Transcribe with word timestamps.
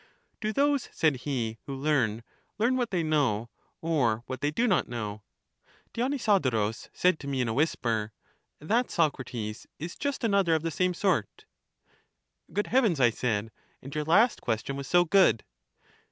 Do 0.39 0.51
those, 0.51 0.89
said 0.91 1.15
he, 1.17 1.59
who 1.67 1.75
learn, 1.75 2.23
learn 2.57 2.75
what 2.75 2.89
they 2.89 3.03
know, 3.03 3.51
or 3.81 4.23
what 4.25 4.41
they 4.41 4.49
do 4.49 4.67
not 4.67 4.87
know? 4.87 5.21
Dionysodorus 5.93 6.89
said 6.91 7.19
to 7.19 7.27
me 7.27 7.39
in 7.39 7.47
a 7.47 7.53
whisper: 7.53 8.11
That, 8.57 8.89
Socrates, 8.89 9.67
is 9.77 9.95
just 9.95 10.23
another 10.23 10.55
of 10.55 10.63
the 10.63 10.71
same 10.71 10.95
sort. 10.95 11.45
Good 12.51 12.65
heavens, 12.65 12.99
I 12.99 13.11
said; 13.11 13.51
and 13.79 13.93
your 13.93 14.03
last 14.05 14.41
question 14.41 14.75
was 14.75 14.87
so 14.87 15.05
good 15.05 15.43